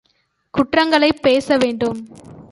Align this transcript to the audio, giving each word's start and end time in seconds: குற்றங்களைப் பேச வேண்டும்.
குற்றங்களைப் 0.53 1.21
பேச 1.21 1.57
வேண்டும். 1.57 1.99